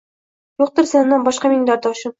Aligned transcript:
Yo‘qdir 0.63 0.89
sendan 0.95 1.29
boshqa 1.31 1.55
mening 1.57 1.73
darddoshim… 1.73 2.09